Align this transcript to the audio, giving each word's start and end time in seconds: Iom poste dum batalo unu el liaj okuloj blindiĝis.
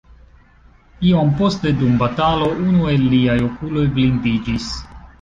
Iom 1.09 1.29
poste 1.41 1.75
dum 1.83 2.01
batalo 2.01 2.49
unu 2.65 2.91
el 2.97 3.07
liaj 3.15 3.39
okuloj 3.53 3.89
blindiĝis. 3.99 4.71